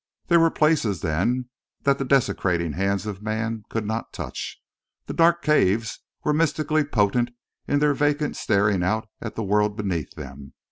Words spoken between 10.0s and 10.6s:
them.